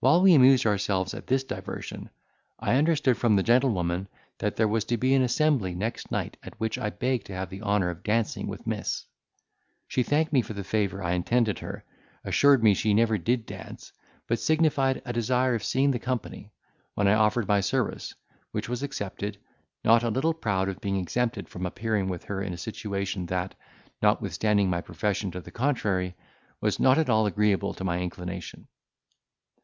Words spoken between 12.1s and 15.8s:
assured me she never did dance, but signified a desire of